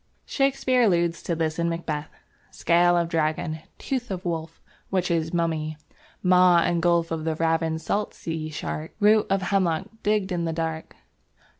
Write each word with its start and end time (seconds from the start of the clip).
Shakespeare 0.25 0.81
alludes 0.81 1.21
to 1.21 1.35
this 1.35 1.59
in 1.59 1.69
Macbeth. 1.69 2.09
"Scale 2.49 2.97
of 2.97 3.07
Dragon; 3.07 3.59
tooth 3.77 4.09
of 4.09 4.25
wolf; 4.25 4.59
witches' 4.89 5.31
mummy; 5.31 5.77
maw 6.23 6.57
and 6.57 6.81
gulf 6.81 7.11
of 7.11 7.23
the 7.23 7.35
ravin'd 7.35 7.83
salt 7.83 8.15
sea 8.15 8.49
shark; 8.49 8.95
root 8.99 9.27
of 9.29 9.43
hemlock 9.43 9.85
digg'd 10.01 10.33
i' 10.33 10.37
the 10.37 10.53
dark 10.53 10.95